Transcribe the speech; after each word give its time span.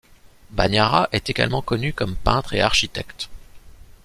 Bagnara 0.49 1.09
est 1.11 1.29
également 1.29 1.61
connu 1.61 1.93
comme 1.93 2.15
peintre 2.15 2.55
et 2.55 2.61
architecte. 2.61 3.29